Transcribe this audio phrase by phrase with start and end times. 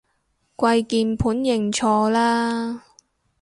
[0.55, 2.85] 跪鍵盤認錯啦